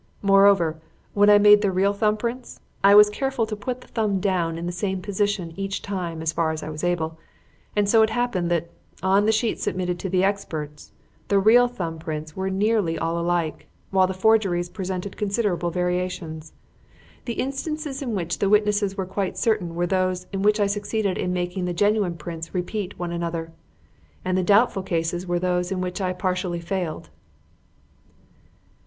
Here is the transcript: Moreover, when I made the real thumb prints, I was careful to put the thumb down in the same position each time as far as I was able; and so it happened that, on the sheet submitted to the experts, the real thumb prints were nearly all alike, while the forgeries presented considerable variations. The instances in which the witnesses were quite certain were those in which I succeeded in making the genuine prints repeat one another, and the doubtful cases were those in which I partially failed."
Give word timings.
Moreover, 0.23 0.79
when 1.13 1.29
I 1.29 1.37
made 1.37 1.61
the 1.61 1.69
real 1.71 1.93
thumb 1.93 2.17
prints, 2.17 2.59
I 2.83 2.95
was 2.95 3.07
careful 3.11 3.45
to 3.45 3.55
put 3.55 3.81
the 3.81 3.87
thumb 3.87 4.19
down 4.19 4.57
in 4.57 4.65
the 4.65 4.71
same 4.71 4.99
position 4.99 5.53
each 5.55 5.83
time 5.83 6.23
as 6.23 6.31
far 6.33 6.49
as 6.49 6.63
I 6.63 6.71
was 6.71 6.83
able; 6.83 7.19
and 7.75 7.87
so 7.87 8.01
it 8.01 8.09
happened 8.09 8.49
that, 8.49 8.71
on 9.03 9.27
the 9.27 9.31
sheet 9.31 9.59
submitted 9.59 9.99
to 9.99 10.09
the 10.09 10.23
experts, 10.23 10.91
the 11.27 11.37
real 11.37 11.67
thumb 11.67 11.99
prints 11.99 12.35
were 12.35 12.49
nearly 12.49 12.97
all 12.97 13.19
alike, 13.19 13.67
while 13.91 14.07
the 14.07 14.15
forgeries 14.15 14.69
presented 14.69 15.17
considerable 15.17 15.69
variations. 15.69 16.53
The 17.25 17.33
instances 17.33 18.01
in 18.01 18.15
which 18.15 18.39
the 18.39 18.49
witnesses 18.49 18.97
were 18.97 19.05
quite 19.05 19.37
certain 19.37 19.75
were 19.75 19.85
those 19.85 20.25
in 20.33 20.41
which 20.41 20.59
I 20.59 20.65
succeeded 20.65 21.19
in 21.19 21.31
making 21.31 21.65
the 21.65 21.73
genuine 21.75 22.17
prints 22.17 22.55
repeat 22.55 22.97
one 22.97 23.11
another, 23.11 23.51
and 24.25 24.35
the 24.35 24.41
doubtful 24.41 24.81
cases 24.81 25.27
were 25.27 25.37
those 25.37 25.71
in 25.71 25.79
which 25.79 26.01
I 26.01 26.11
partially 26.11 26.59
failed." 26.59 27.11